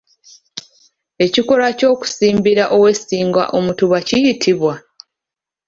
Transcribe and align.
Ekikolwa 1.25 1.69
ky'okusimbira 1.77 2.63
owessinga 2.77 3.43
omutuba 3.57 3.97
kiyitibwa? 4.07 4.73